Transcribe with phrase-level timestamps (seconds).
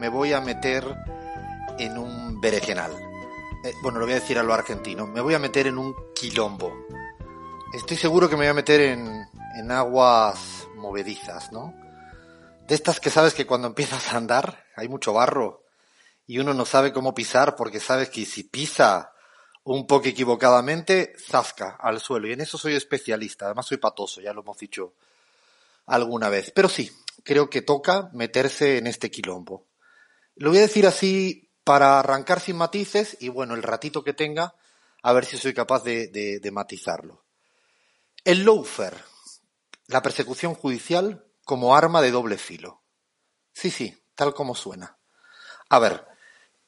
[0.00, 0.82] me voy a meter
[1.78, 2.90] en un berenjenal.
[3.62, 5.06] Eh, bueno, lo voy a decir a lo argentino.
[5.06, 6.74] Me voy a meter en un quilombo.
[7.74, 9.28] Estoy seguro que me voy a meter en,
[9.58, 11.74] en aguas movedizas, ¿no?
[12.66, 15.64] De estas que sabes que cuando empiezas a andar hay mucho barro
[16.26, 19.12] y uno no sabe cómo pisar porque sabes que si pisa
[19.64, 22.26] un poco equivocadamente, zasca al suelo.
[22.26, 23.44] Y en eso soy especialista.
[23.44, 24.94] Además soy patoso, ya lo hemos dicho
[25.84, 26.52] alguna vez.
[26.54, 26.90] Pero sí,
[27.22, 29.69] creo que toca meterse en este quilombo.
[30.36, 34.54] Lo voy a decir así para arrancar sin matices y bueno, el ratito que tenga,
[35.02, 37.24] a ver si soy capaz de, de, matizarlo.
[38.24, 38.96] El lawfare,
[39.86, 42.82] la persecución judicial como arma de doble filo.
[43.52, 44.98] Sí, sí, tal como suena.
[45.68, 46.06] A ver,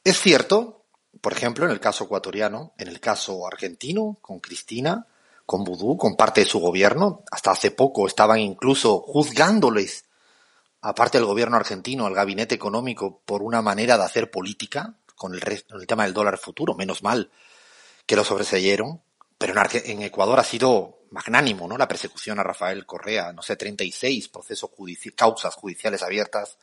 [0.04, 0.86] es cierto,
[1.20, 5.06] por ejemplo, en el caso ecuatoriano, en el caso argentino, con Cristina,
[5.46, 10.06] con Vudú, con parte de su gobierno, hasta hace poco estaban incluso juzgándoles,
[10.82, 15.42] aparte del gobierno argentino, al gabinete económico, por una manera de hacer política, con el,
[15.42, 17.30] el tema del dólar futuro, menos mal
[18.06, 19.00] que lo sobreseyeron,
[19.38, 21.76] pero en, Ecuador ha sido magnánimo, ¿no?
[21.76, 24.70] La persecución a Rafael Correa, no sé, 36 procesos
[25.16, 26.58] causas judiciales abiertas,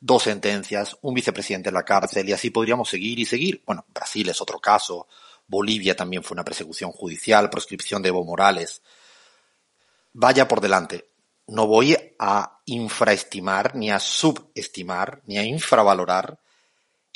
[0.00, 3.62] dos sentencias, un vicepresidente en la cárcel y así podríamos seguir y seguir.
[3.66, 5.08] Bueno, Brasil es otro caso,
[5.46, 8.82] Bolivia también fue una persecución judicial, proscripción de Evo Morales.
[10.12, 11.09] Vaya por delante.
[11.50, 16.38] No voy a infraestimar, ni a subestimar, ni a infravalorar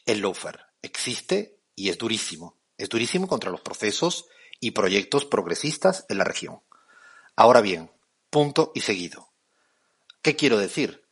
[0.07, 0.59] el lawfare.
[0.83, 2.59] Existe y es durísimo.
[2.77, 4.27] Es durísimo contra los procesos
[4.59, 6.63] y proyectos progresistas en la región.
[7.37, 7.93] Ahora bien,
[8.29, 9.29] punto y seguido.
[10.21, 11.07] ¿Qué quiero decir?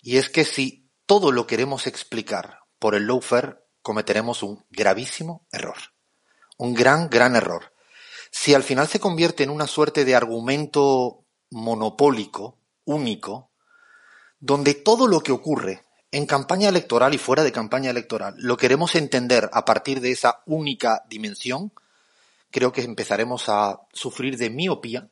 [0.00, 5.76] Y es que si todo lo queremos explicar por el lawfare, cometeremos un gravísimo error.
[6.56, 7.74] Un gran, gran error.
[8.30, 11.25] Si al final se convierte en una suerte de argumento
[11.56, 13.50] monopólico, único,
[14.38, 18.94] donde todo lo que ocurre en campaña electoral y fuera de campaña electoral lo queremos
[18.94, 21.72] entender a partir de esa única dimensión,
[22.50, 25.08] creo que empezaremos a sufrir de miopía,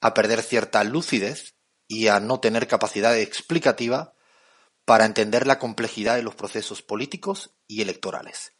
[0.00, 1.54] a perder cierta lucidez
[1.88, 4.14] y a no tener capacidad explicativa
[4.84, 8.52] para entender la complejidad de los procesos políticos y electorales.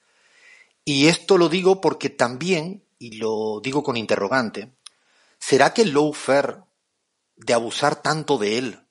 [0.84, 4.72] Y esto lo digo porque también, y lo digo con interrogante,
[5.38, 6.64] ¿será que el lawfare,
[7.36, 8.86] de abusar tanto de él,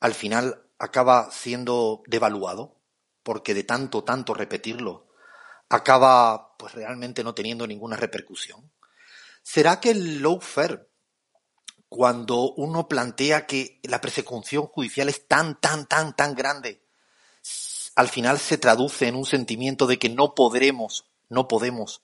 [0.00, 2.76] al final acaba siendo devaluado?
[3.22, 5.08] Porque de tanto, tanto repetirlo,
[5.68, 8.72] acaba pues realmente no teniendo ninguna repercusión.
[9.42, 10.88] ¿Será que el lawfare,
[11.88, 16.82] cuando uno plantea que la persecución judicial es tan, tan, tan, tan grande,
[17.94, 22.02] al final se traduce en un sentimiento de que no podremos no podemos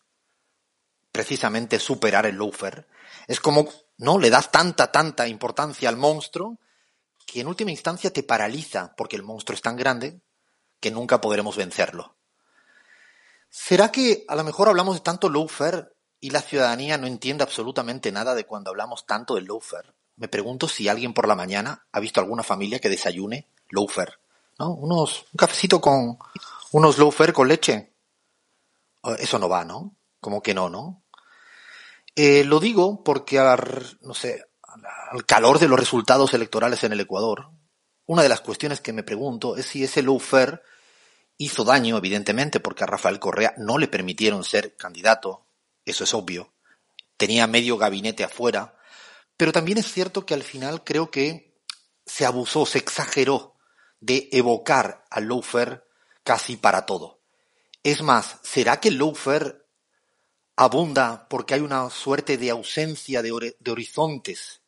[1.13, 2.87] precisamente superar el lawfare.
[3.27, 3.69] Es como,
[3.99, 6.59] no, le das tanta, tanta importancia al monstruo
[7.27, 10.21] que en última instancia te paraliza porque el monstruo es tan grande
[10.81, 12.17] que nunca podremos vencerlo.
[13.49, 18.11] ¿Será que a lo mejor hablamos de tanto lawfare y la ciudadanía no entiende absolutamente
[18.11, 19.93] nada de cuando hablamos tanto del lawfare?
[20.17, 24.15] Me pregunto si alguien por la mañana ha visto alguna familia que desayune lawfare,
[24.59, 24.71] ¿no?
[24.75, 26.19] Unos, un cafecito con
[26.73, 27.95] unos lawfare con leche.
[29.19, 29.95] Eso no va, ¿no?
[30.21, 31.04] Como que no, ¿no?
[32.17, 34.45] Eh, lo digo porque, al, no sé,
[35.11, 37.51] al calor de los resultados electorales en el Ecuador,
[38.07, 40.61] una de las cuestiones que me pregunto es si ese lawfare
[41.37, 45.47] hizo daño, evidentemente, porque a Rafael Correa no le permitieron ser candidato,
[45.85, 46.53] eso es obvio,
[47.17, 48.77] tenía medio gabinete afuera,
[49.37, 51.59] pero también es cierto que al final creo que
[52.07, 53.57] se abusó, se exageró
[54.01, 55.83] de evocar al lawfare
[56.23, 57.23] casi para todo.
[57.83, 59.64] Es más, ¿será que el lawfare
[60.57, 64.61] abunda porque hay una suerte de ausencia de, de, horizontes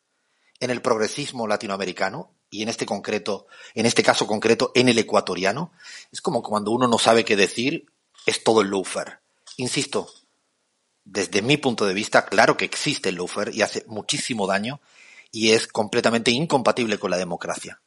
[0.61, 5.73] en el progresismo latinoamericano y en este concreto, en este caso concreto, en el ecuatoriano?
[6.13, 7.87] Es como cuando uno no sabe qué decir,
[8.25, 9.19] es todo el lawfare.
[9.57, 10.09] Insisto,
[11.05, 14.81] desde mi punto de vista, claro que existe el lawfare y hace muchísimo daño
[15.31, 17.81] y es completamente incompatible con la democracia.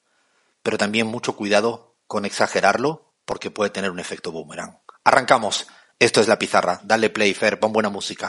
[0.63, 4.79] Pero también mucho cuidado con exagerarlo porque puede tener un efecto boomerang.
[5.03, 5.67] Arrancamos.
[6.01, 6.79] Esto es La Pizarra.
[6.81, 8.27] Dale play, Fer, pon buena música.